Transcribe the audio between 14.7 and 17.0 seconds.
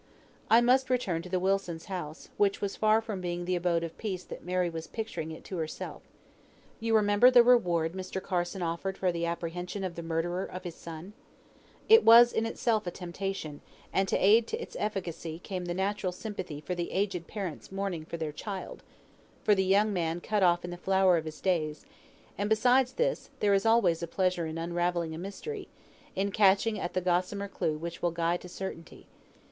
efficacy came the natural sympathy for the